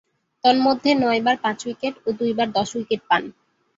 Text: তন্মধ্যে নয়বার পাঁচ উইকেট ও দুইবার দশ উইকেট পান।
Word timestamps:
তন্মধ্যে 0.43 0.91
নয়বার 0.95 1.37
পাঁচ 1.43 1.59
উইকেট 1.65 1.93
ও 2.05 2.09
দুইবার 2.19 2.47
দশ 2.57 2.69
উইকেট 2.77 3.01
পান। 3.09 3.23